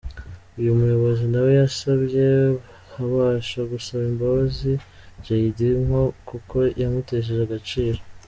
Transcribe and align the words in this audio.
Uyu 0.59 0.77
muyobozi 0.79 1.23
na 1.31 1.39
we 1.45 1.51
yasabye 1.61 2.23
Habash 2.93 3.53
gusaba 3.71 4.03
imbabazi 4.11 4.71
Jaydee 5.25 5.77
ngo 5.83 6.01
kuko 6.29 6.57
yamutesheje 6.81 7.43
agaciro. 7.47 7.99